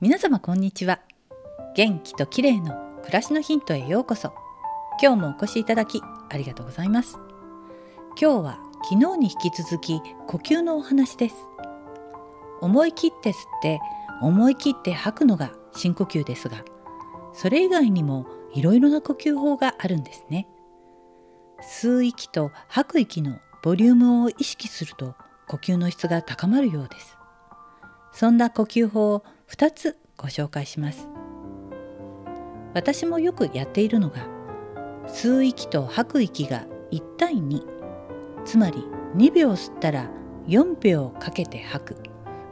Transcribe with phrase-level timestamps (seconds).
[0.00, 1.00] 皆様こんにちは。
[1.74, 4.32] 元気と綺麗の暮らしのヒントへようこそ。
[5.02, 6.00] 今日もお越しいただき
[6.30, 7.18] ありがとうございます。
[8.16, 11.34] 今日は昨日に引き続き呼吸のお話です。
[12.60, 13.80] 思い切って吸って
[14.22, 16.58] 思い切って吐くのが深呼吸ですが
[17.32, 20.46] それ以外にもいろいろな呼吸法があるんですね。
[21.60, 25.16] 吸う息と吐く息のボリュームを意識すると
[25.48, 27.17] 呼吸の質が高まるようです。
[28.18, 31.06] そんな呼吸法を2つご紹介します。
[32.74, 34.26] 私もよくやっているのが
[35.06, 37.62] 吸う息と吐く息が1対2
[38.44, 40.10] つまり2秒吸ったら
[40.48, 41.96] 4秒かけて吐く。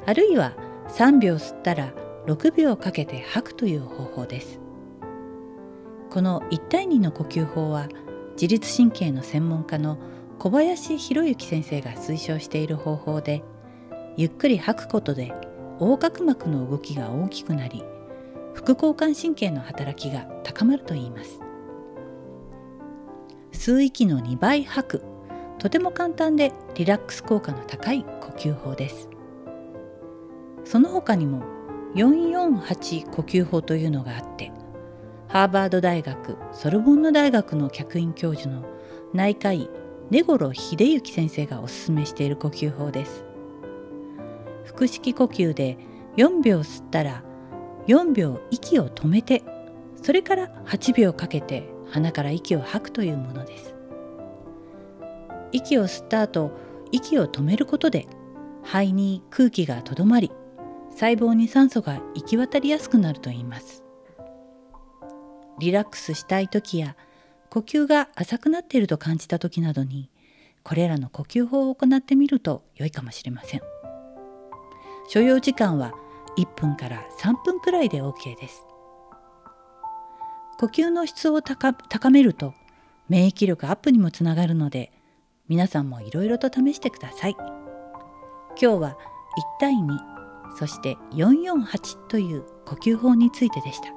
[0.06, 0.52] あるいは
[0.90, 1.92] 3秒吸ったら
[2.28, 4.60] 6秒かけて吐くという方法です。
[6.10, 7.88] この1対2の呼吸法は
[8.40, 9.98] 自律神経の専門家の
[10.38, 13.42] 小林博之先生が推奨している方法で
[14.16, 15.34] ゆっくり吐くことで
[15.80, 17.84] 横隔膜の動きが大きくなり
[18.54, 21.40] 副交感神経の働きが高まるといいます。
[23.52, 25.02] 吸う息の2倍吐く
[25.58, 29.08] とても簡単でリラックス効果の高い呼吸法です。
[30.64, 31.42] その他にも
[31.94, 34.52] 448呼吸法というのがあって
[35.28, 38.64] ハーバード大学ソルボンヌ大学の客員教授の
[39.12, 39.68] 内科医
[40.10, 43.25] 根頃秀幸先生がおすすめしている呼吸法です。
[44.66, 45.78] 腹式呼吸で
[46.16, 47.22] 4秒吸ったら
[47.86, 49.42] 4秒息を止めて
[50.02, 53.74] それから8秒かけて鼻から息を吐くというものです。
[55.52, 56.50] 息を吸った後
[56.92, 58.06] 息を止めることで
[58.62, 60.30] 肺に空気がとどまり
[60.90, 63.84] 細胞に酸素が行き渡りやすくなるといいます。
[65.58, 66.96] リラックスしたい時や
[67.50, 70.10] 呼吸が浅くなっていると感じた時などに
[70.62, 73.60] これらの呼吸法を行ってみると良いかもしれません。
[75.08, 75.92] 所要時間は
[76.36, 78.66] 1分から3分くらいで OK です。
[80.58, 81.74] 呼吸の質を高
[82.10, 82.54] めると
[83.08, 84.90] 免疫力アップにもつながるので
[85.48, 87.36] 皆さんもいろいろと試してください。
[87.38, 89.98] 今日は1対2
[90.58, 93.88] そして448という呼吸法についてでした。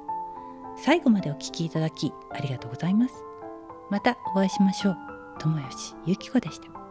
[0.77, 3.13] 最後までお聴きいただきありがとうございます。
[3.89, 4.97] またお会いしましょう。
[5.39, 6.88] 友吉ゆき子でした。